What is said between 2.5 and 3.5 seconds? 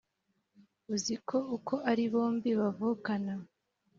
bavukana